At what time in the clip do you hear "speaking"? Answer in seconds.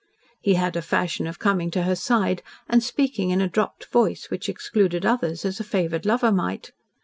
2.83-3.29